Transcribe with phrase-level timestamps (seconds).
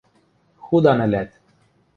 [0.65, 1.29] Худан ӹлӓт.